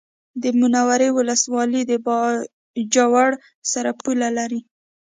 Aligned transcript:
د 0.41 0.43
منورې 0.59 1.09
ولسوالي 1.17 1.81
د 1.85 1.93
باجوړ 2.05 3.29
سره 3.71 3.89
پوله 4.01 4.29
لري 4.37 4.61